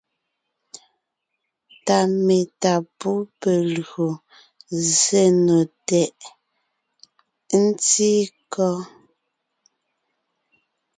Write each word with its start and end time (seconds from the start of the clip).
Ta 1.85 1.97
metá 2.25 2.73
pú 2.97 3.11
pe 3.39 3.51
lyò 3.73 4.07
zsé 4.91 5.23
nò 5.45 5.57
tɛʼ? 5.87 6.11
ntí 7.63 8.09
kɔ́? 8.53 8.75